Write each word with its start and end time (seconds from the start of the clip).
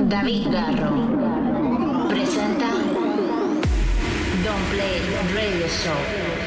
David 0.00 0.52
Garro 0.52 0.94
presenta 2.08 2.68
Don't 4.44 4.70
Play 4.70 5.00
Radio 5.34 5.66
Show. 5.66 6.37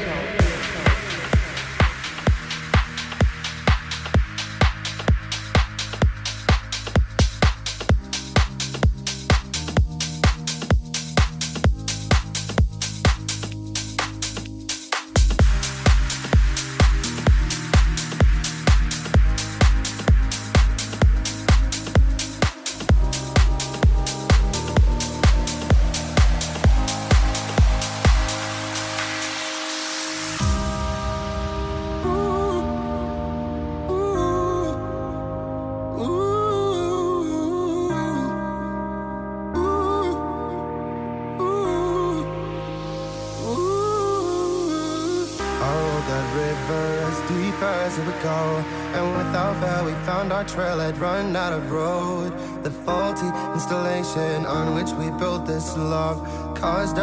love 55.77 56.19
caused 56.55 56.97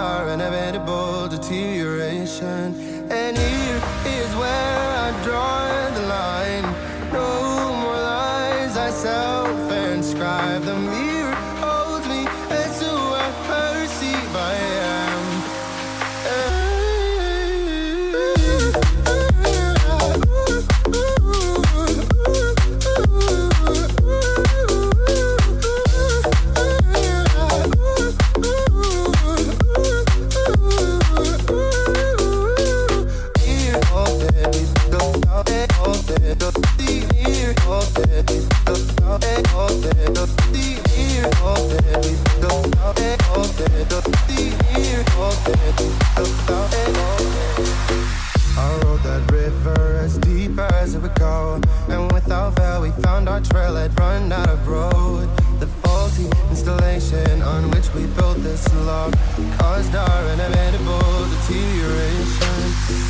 our 53.38 53.44
trailhead 53.44 53.96
run 53.98 54.32
out 54.32 54.48
of 54.48 54.66
road. 54.66 55.28
The 55.60 55.66
faulty 55.66 56.24
installation 56.50 57.42
on 57.42 57.70
which 57.70 57.92
we 57.94 58.06
built 58.06 58.38
this 58.38 58.66
log 58.84 59.16
caused 59.58 59.94
our 59.94 60.24
inevitable 60.32 61.28
deterioration. 61.28 62.58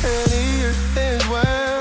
And 0.05 0.31
here 0.31 0.73
is 0.97 1.23
where. 1.29 1.78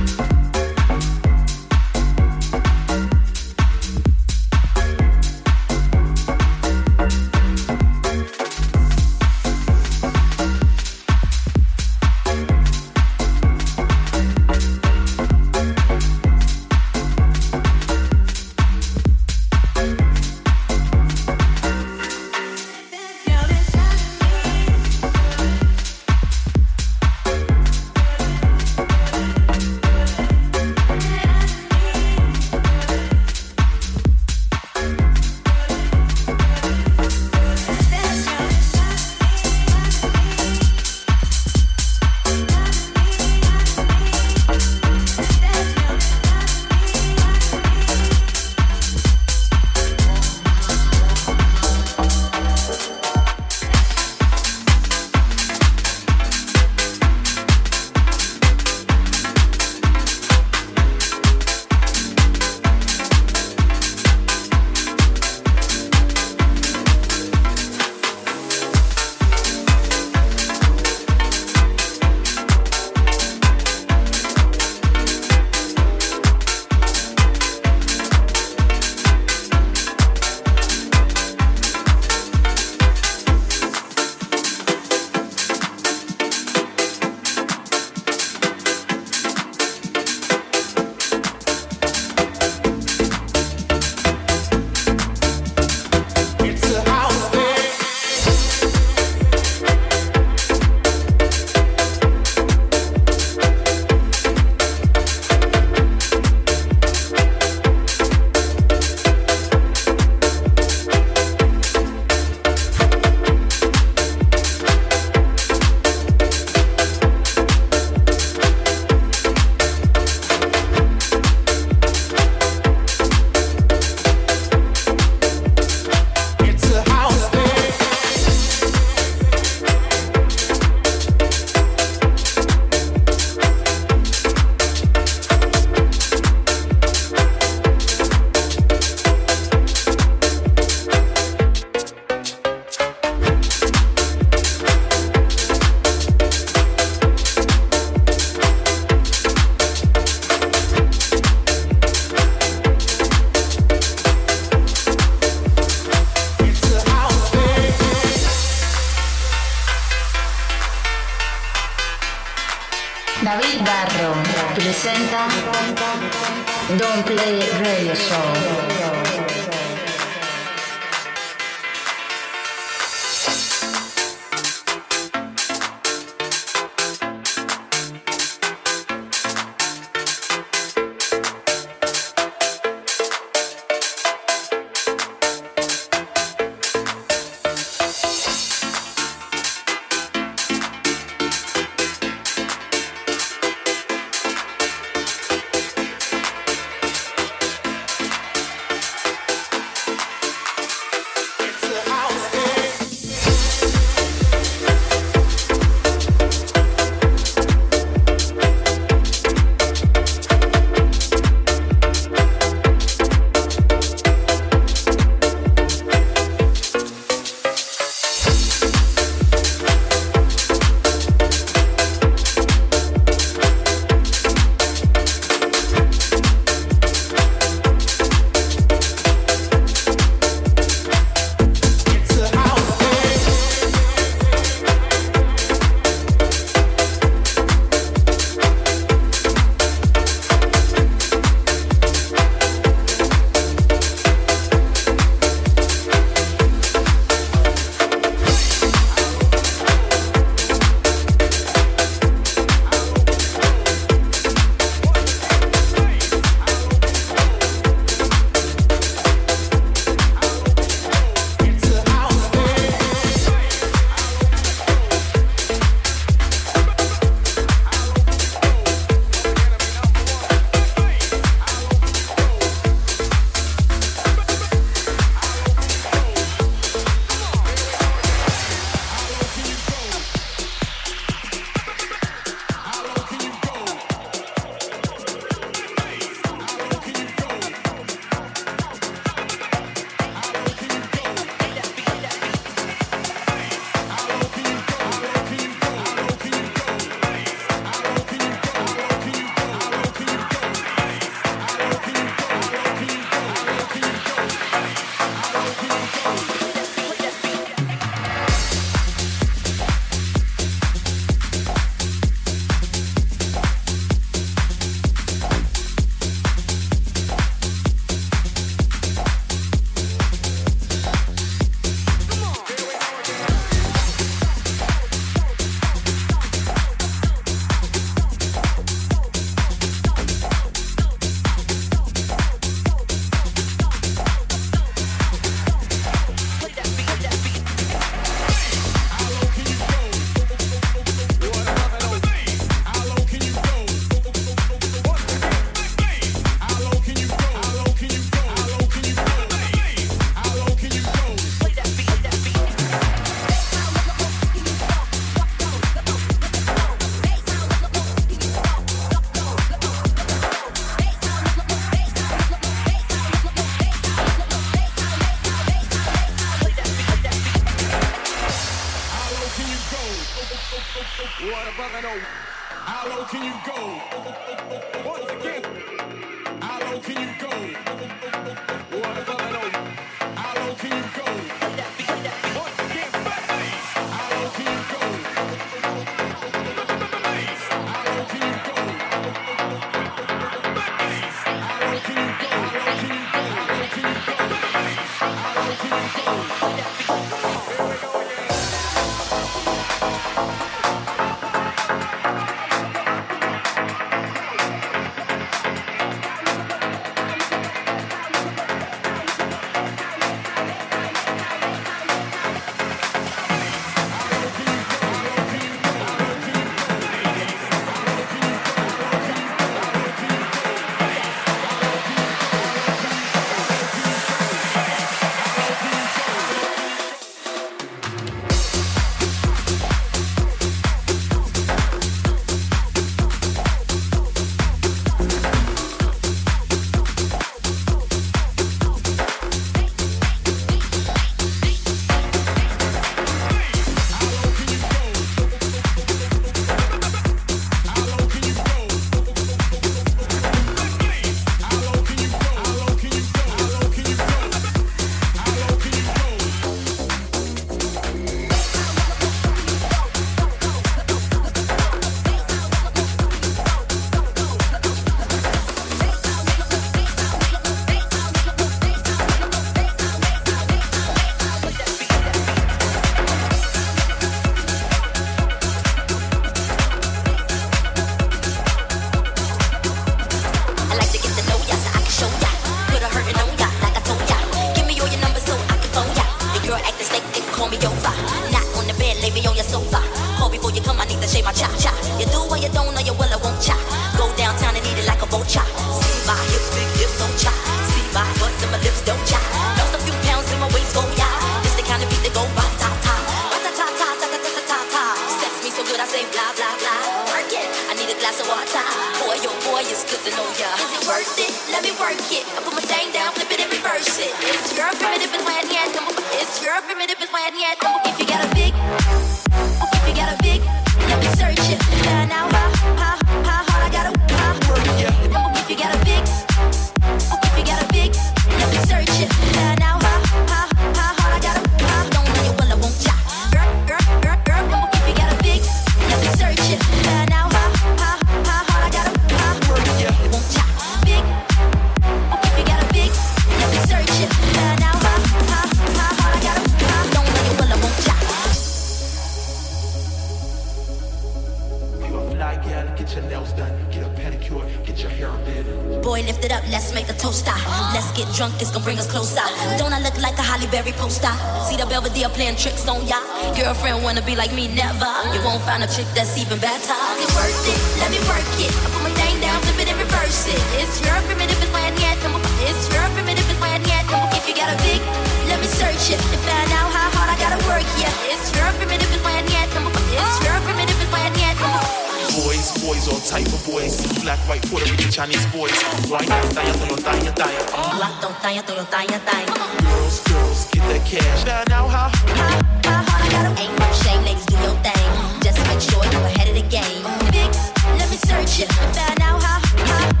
boys, 582.81 582.93
all 582.93 583.17
type 583.17 583.27
of 583.27 583.45
boys. 583.45 584.01
Black, 584.01 584.19
white, 584.27 584.41
Puerto 584.49 584.69
Rican, 584.71 584.91
Chinese 584.91 585.25
boys. 585.27 585.51
White, 585.89 586.07
taya, 586.07 586.53
toyo, 586.53 586.77
taya, 586.77 587.11
taya. 587.13 587.77
Black, 587.77 588.01
don't 588.01 588.15
taya, 588.15 588.41
toyo, 588.43 588.65
taya, 588.65 588.99
taya. 589.05 589.63
Girls, 589.63 589.99
girls, 590.03 590.47
get 590.51 590.61
that 590.69 590.85
cash. 590.85 591.25
Now, 591.25 591.43
now, 591.49 591.67
how? 591.67 591.89
Huh? 591.93 592.41
How, 592.65 592.83
how, 592.83 593.41
Ain't 593.41 593.59
no 593.59 593.71
shame, 593.73 594.03
ladies, 594.03 594.25
do 594.25 594.37
your 594.37 594.55
thing. 594.63 595.21
Just 595.21 595.39
make 595.47 595.61
sure 595.61 595.83
you're 595.91 596.07
ahead 596.09 596.29
of 596.29 596.35
the 596.35 596.47
game. 596.49 596.83
Fix, 597.11 597.51
let 597.77 597.89
me 597.89 597.97
search 597.97 598.39
you. 598.39 598.47
Find 598.47 599.01
out 599.01 599.21
how, 599.21 599.39
how. 599.65 600.00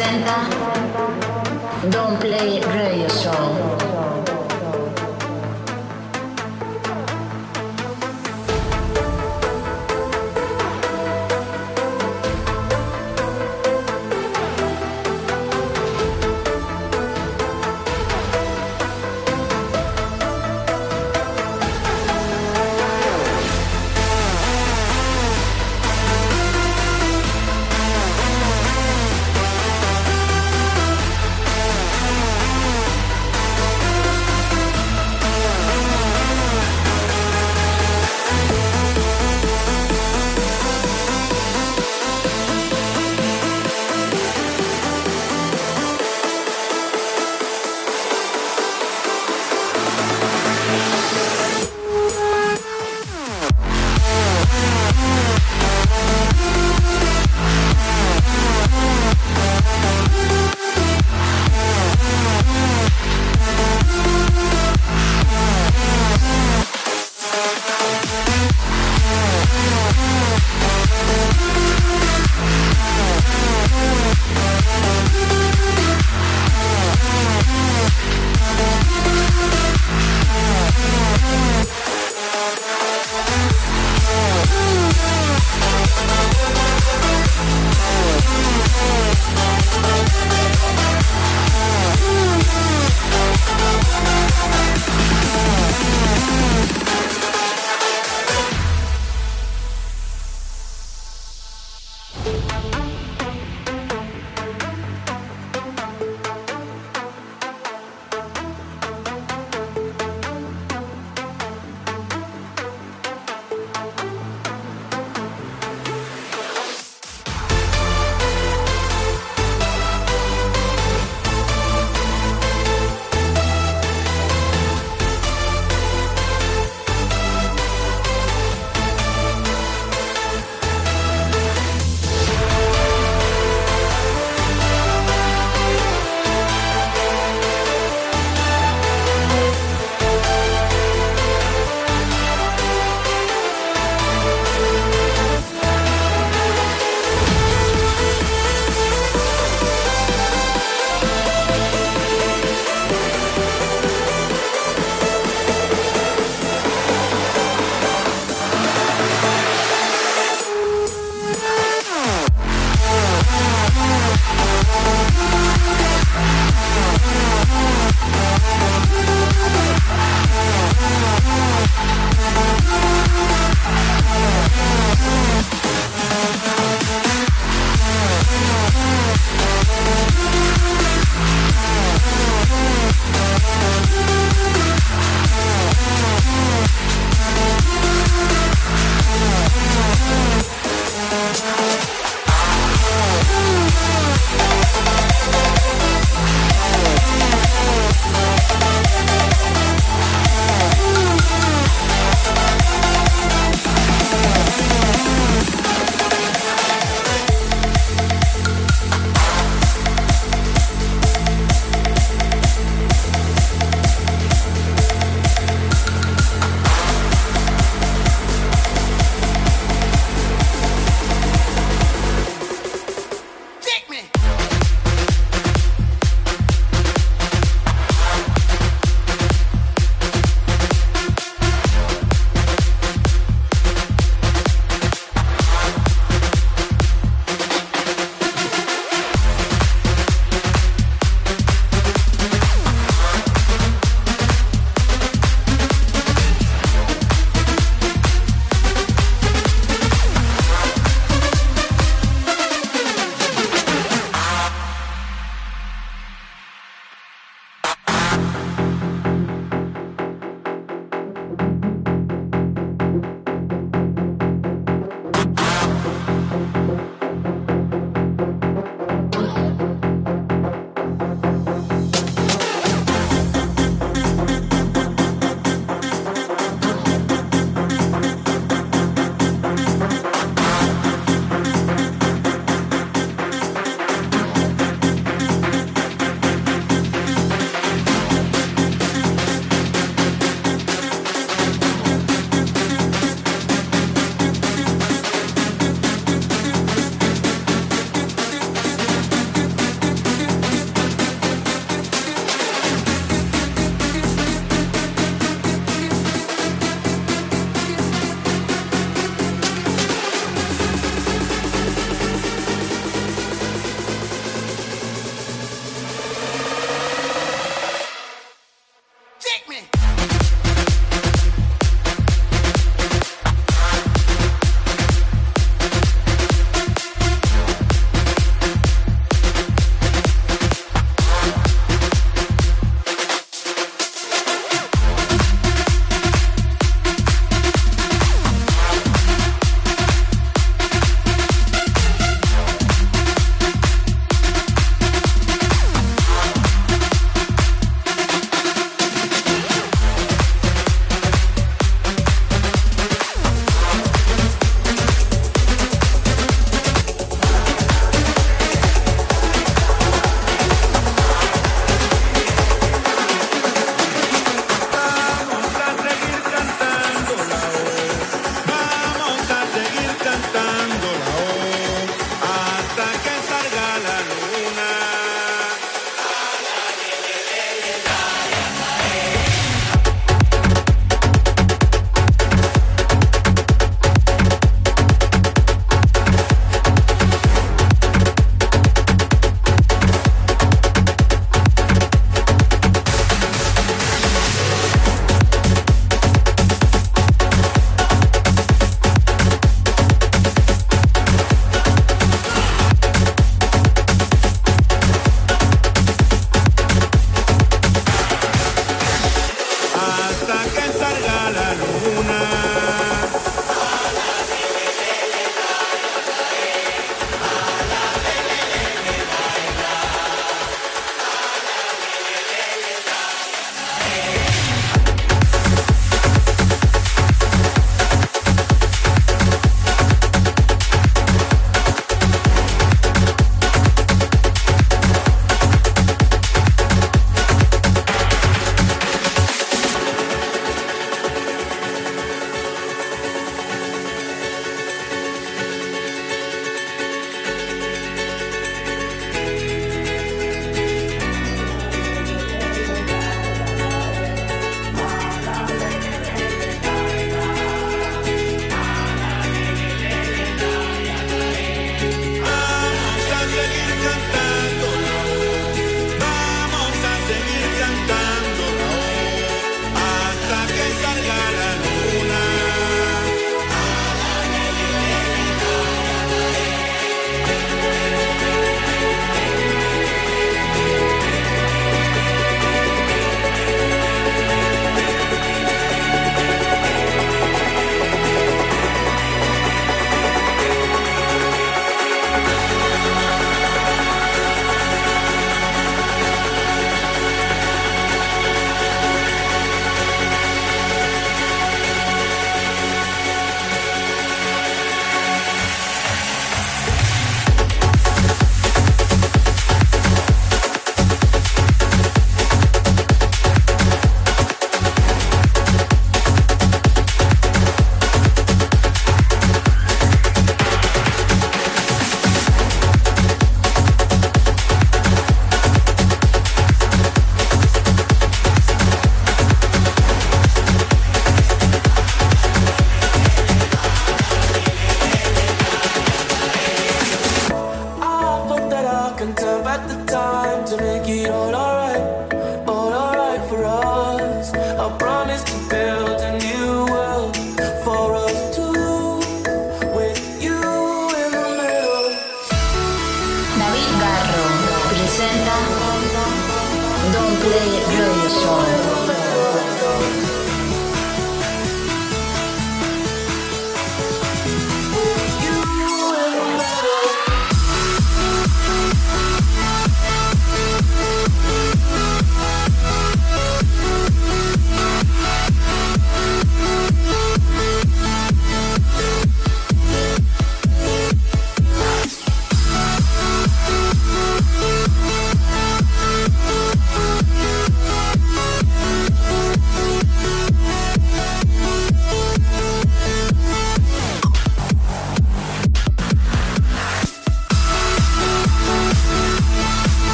presenta 0.00 0.59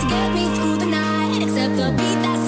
to 0.00 0.06
get 0.06 0.32
me 0.32 0.44
through 0.54 0.76
the 0.78 0.86
night, 0.86 1.42
except 1.42 1.76
the 1.76 1.90
beat 1.90 2.22
that's 2.22 2.39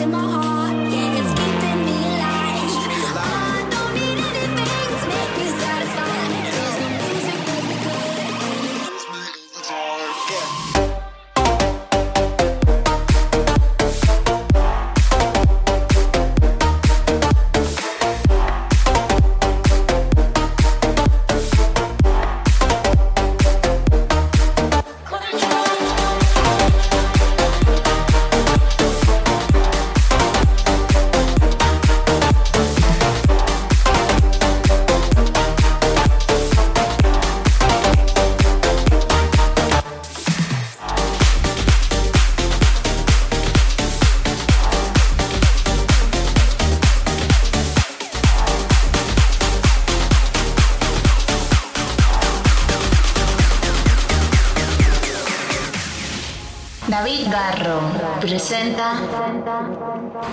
presenta 58.52 59.00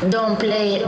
Don't 0.10 0.36
Play 0.38 0.84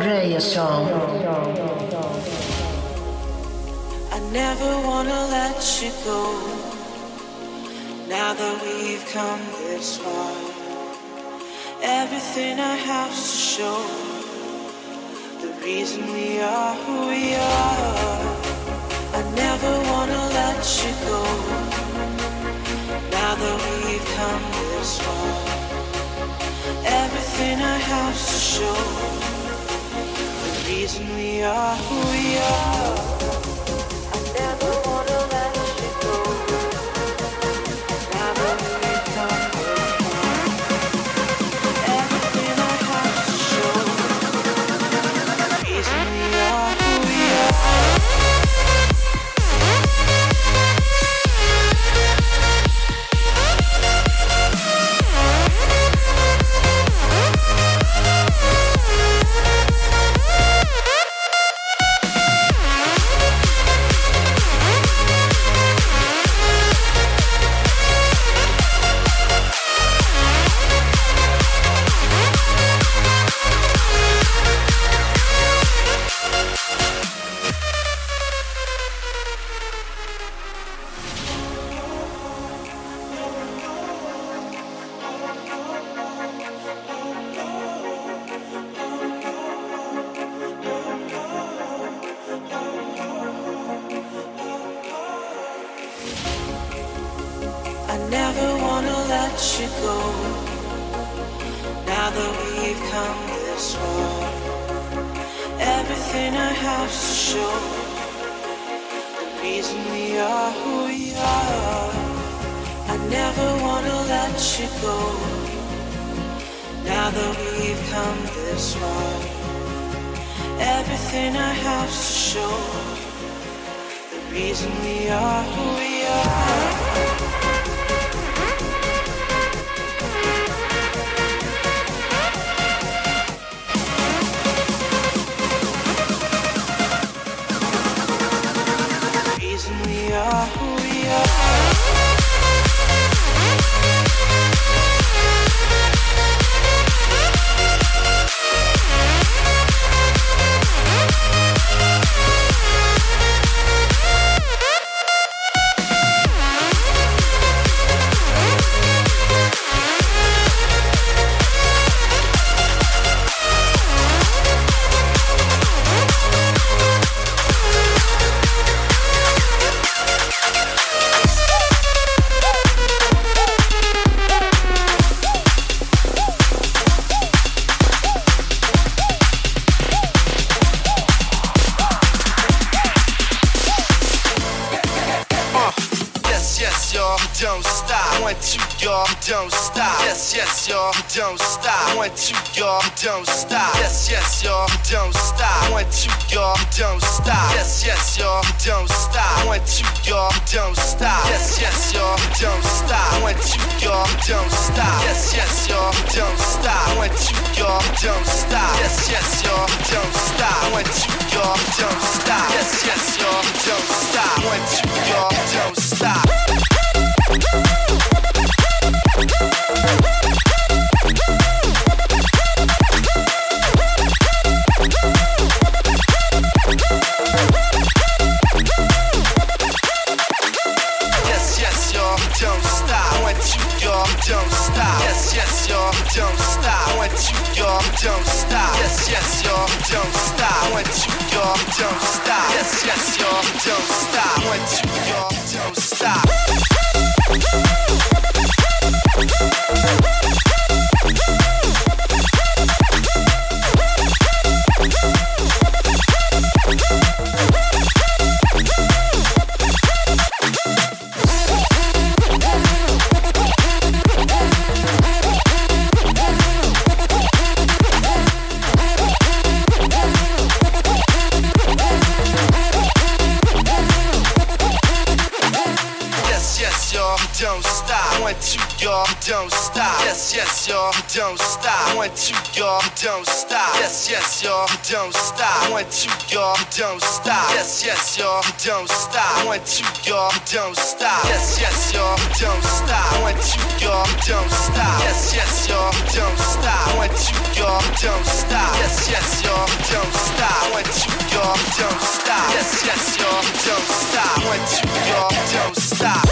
y'all, 278.92 279.08
don't 279.26 279.52
stop. 279.52 280.00
Yes, 280.04 280.36
yes, 280.36 280.68
y'all, 280.68 280.92
don't 281.16 281.39
stop. 281.39 281.96
One, 281.96 282.12
two, 282.16 282.36
y'all, 282.60 282.84
don't 283.00 283.26
stop. 283.26 283.72
Yes, 283.80 284.10
yes, 284.12 284.44
y'all, 284.44 284.68
don't 284.92 285.14
stop. 285.14 285.72
One, 285.72 285.86
two, 285.89 286.12
y'all, 286.34 286.58
don't 286.76 287.02
stop. 287.02 287.48
Yes, 287.56 287.84
yes, 287.86 288.18
y'all, 288.20 288.44
don't 288.66 288.89
stop. 288.89 289.48
One, 289.48 289.64
two, 289.64 289.88
y'all, 290.08 290.32
don't 290.52 290.76
stop. 290.76 291.24
Yes, 291.32 291.60
yes, 291.62 291.94
y'all, 291.94 292.18
don't 292.39 292.64
stop. 292.64 293.08
One, 293.24 293.39
two, 293.39 293.64
y'all, 293.80 294.08
don't 294.28 294.52
stop. 294.52 295.00
Yes, 295.06 295.32
yes, 295.36 295.68
y'all, 295.70 295.92
don't 296.12 296.39
stop. 296.52 296.98
One, 297.00 297.14
two, 297.24 297.39
y'all, 297.62 297.80
don't 298.04 298.28
stop. 298.28 298.72
Yes, 298.84 299.08
yes, 299.08 299.28
y'all, 299.44 299.68
don't 299.88 300.16
stop. 300.28 300.62
One, 300.76 300.88
two, 300.92 301.16
y'all, 301.32 301.56
don't 301.80 302.02
stop. 302.04 302.48
Yes, 302.56 302.84
yes, 302.84 303.04
y'all, 303.20 303.42
don't 303.68 303.88
stop. 304.04 304.36
One, 304.52 304.64
two, 304.68 304.84
y'all, 305.08 305.32
don't 305.56 305.76
stop. 305.80 306.26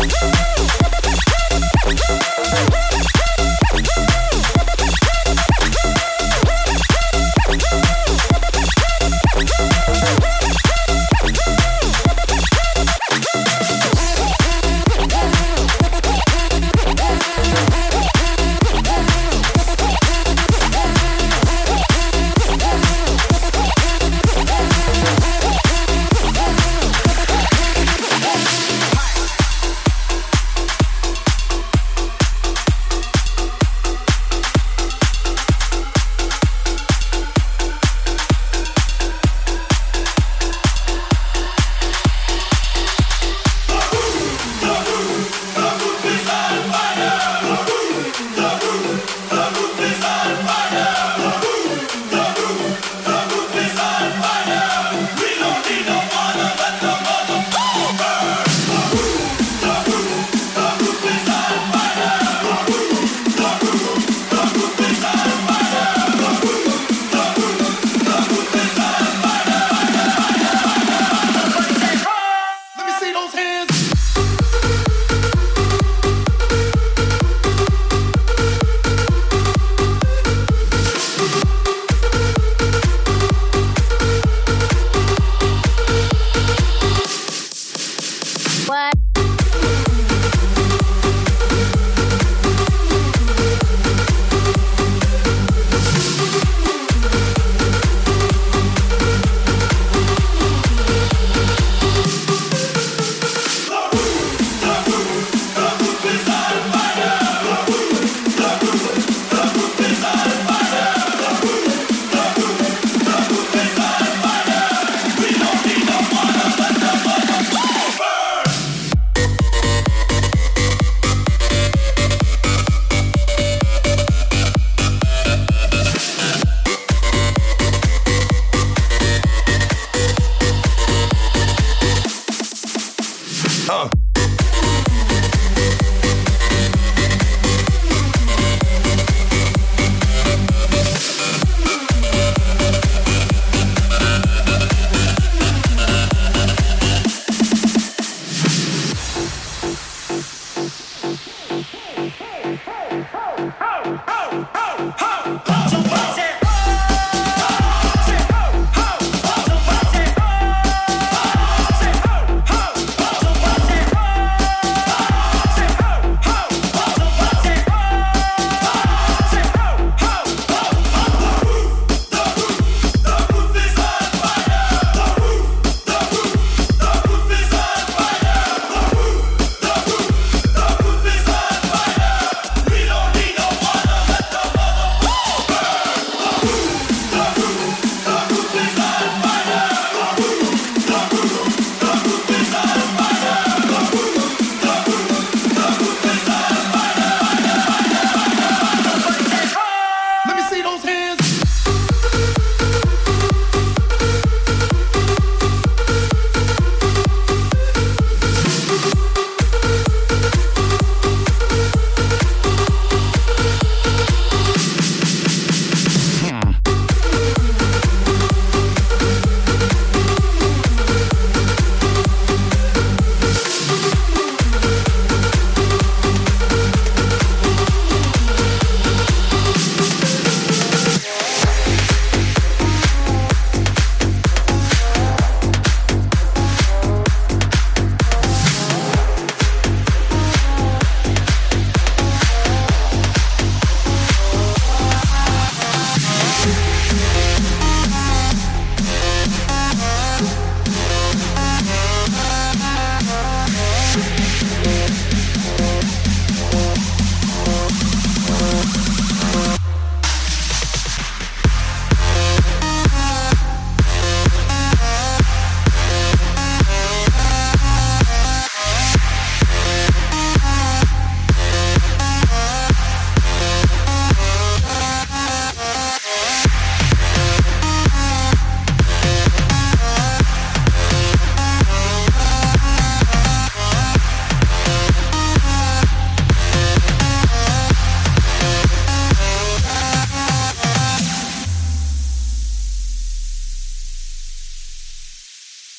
Thank 0.00 0.58
you. 0.58 0.59
Yeah. 2.52 2.79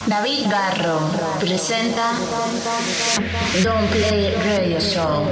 David 0.06 0.48
Garro 0.50 1.00
presenta 1.40 2.14
Don't 3.62 3.88
Play 3.92 4.34
Radio 4.44 4.80
Show. 4.80 5.28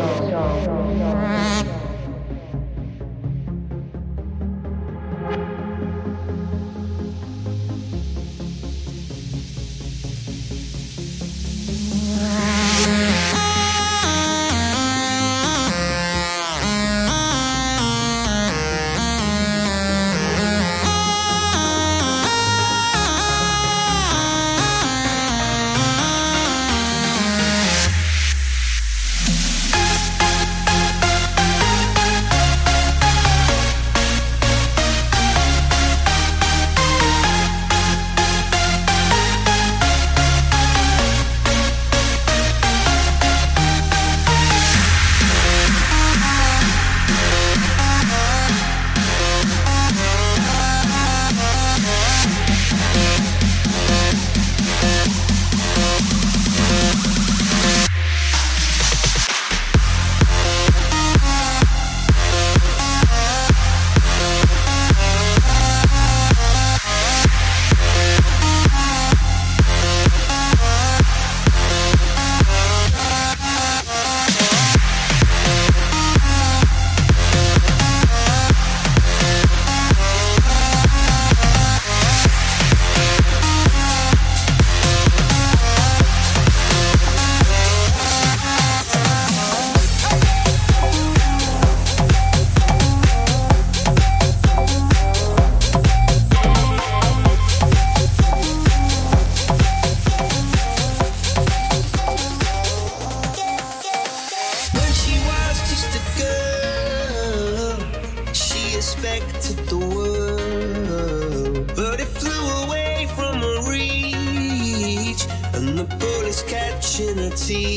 affected 109.09 109.57
the 109.67 109.77
world. 109.77 111.71
But 111.75 111.99
it 111.99 112.07
flew 112.07 112.65
away 112.65 113.07
from 113.15 113.39
her 113.39 113.69
reach, 113.69 115.25
and 115.55 115.77
the 115.77 115.85
bullet's 115.99 116.43
catching 116.43 117.17
her 117.17 117.31
teeth. 117.31 117.67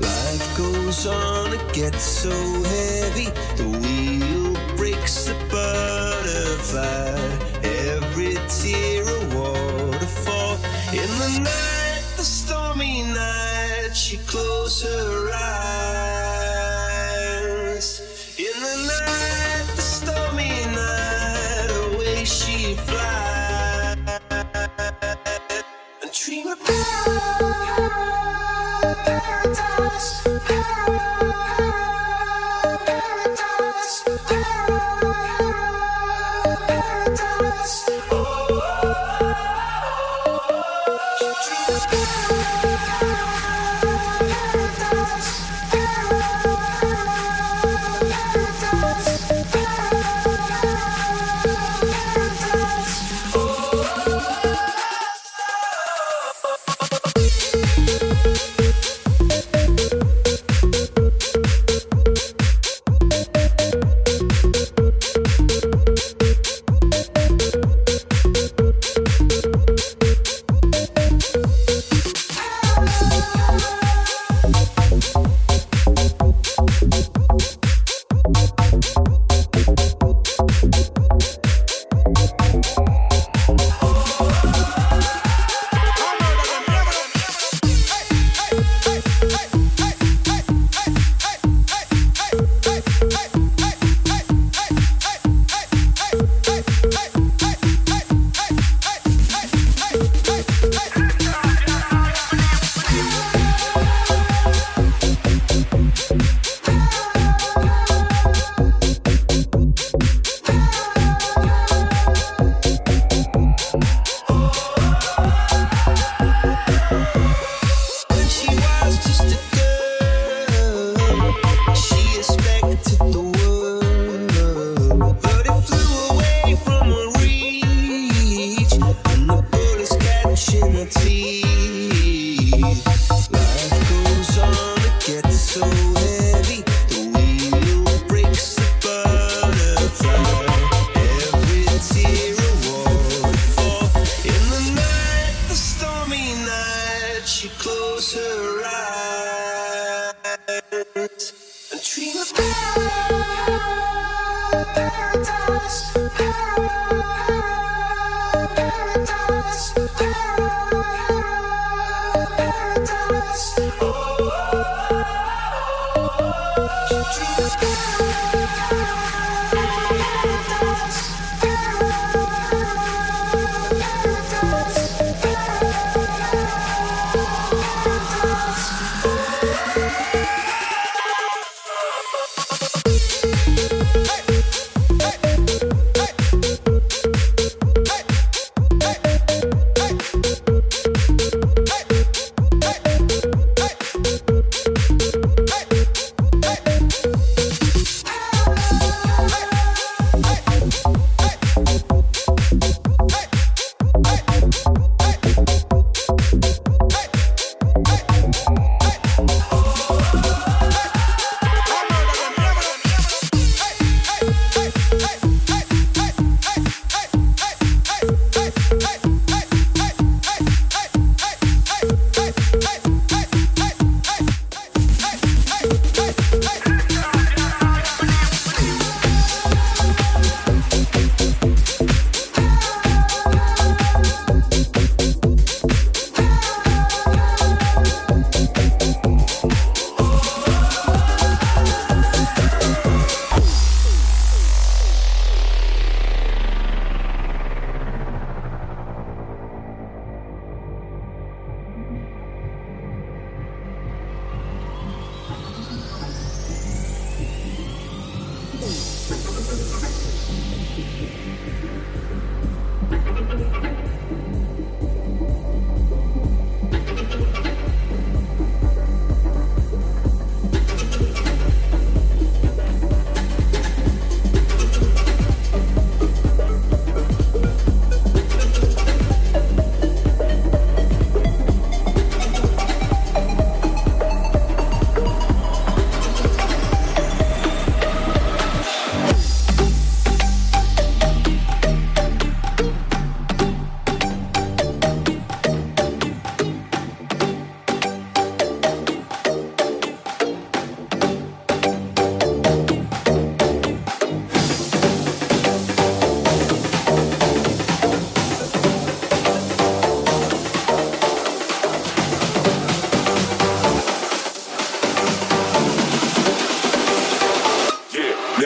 Life 0.00 0.56
goes 0.56 1.06
on, 1.06 1.52
it 1.52 1.72
gets 1.72 2.02
so 2.02 2.30
heavy. 2.30 3.28
The 3.58 3.68
wheel 3.82 4.54
breaks 4.76 5.24
the 5.26 5.34
butterfly. 5.50 7.18
Every 7.96 8.34
tear 8.58 9.02
a 9.02 9.20
waterfall. 9.36 10.56
In 10.92 11.10
the 11.22 11.30
night, 11.40 12.04
the 12.16 12.24
stormy 12.24 13.02
night, 13.02 13.92
she 13.94 14.16
closed 14.18 14.84
her 14.84 15.13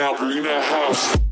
Sabrina 0.09 0.59
House. 0.59 1.28